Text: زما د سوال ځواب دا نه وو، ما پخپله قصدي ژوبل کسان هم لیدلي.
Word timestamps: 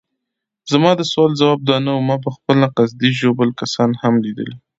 زما 0.71 0.91
د 0.95 1.01
سوال 1.11 1.31
ځواب 1.39 1.59
دا 1.63 1.77
نه 1.85 1.91
وو، 1.93 2.05
ما 2.09 2.17
پخپله 2.25 2.67
قصدي 2.77 3.09
ژوبل 3.19 3.49
کسان 3.61 3.89
هم 4.01 4.13
لیدلي. 4.23 4.55